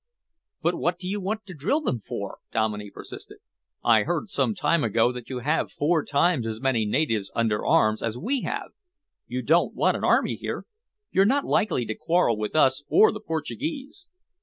"But 0.63 0.73
what 0.73 0.97
do 0.97 1.07
you 1.07 1.21
want 1.21 1.45
to 1.45 1.53
drill 1.53 1.81
them 1.81 1.99
for?" 1.99 2.39
Dominey 2.51 2.89
persisted. 2.89 3.37
"I 3.83 4.01
heard 4.01 4.31
some 4.31 4.55
time 4.55 4.83
ago 4.83 5.11
that 5.11 5.29
you 5.29 5.41
have 5.41 5.71
four 5.71 6.03
times 6.03 6.47
as 6.47 6.59
many 6.59 6.87
natives 6.87 7.29
under 7.35 7.63
arms 7.63 8.01
as 8.01 8.17
we 8.17 8.41
have. 8.41 8.71
You 9.27 9.43
don't 9.43 9.75
want 9.75 9.95
an 9.95 10.03
army 10.03 10.33
here. 10.37 10.65
You're 11.11 11.25
not 11.25 11.45
likely 11.45 11.85
to 11.85 11.93
quarrel 11.93 12.35
with 12.35 12.55
us 12.55 12.81
or 12.87 13.11
the 13.11 13.19
Portuguese." 13.21 14.07